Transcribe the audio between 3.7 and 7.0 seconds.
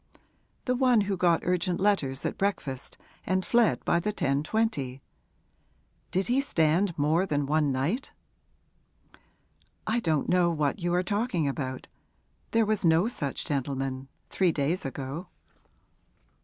by the 10.20. Did he stand